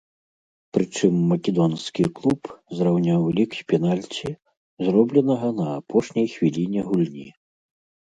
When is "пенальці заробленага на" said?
3.73-5.67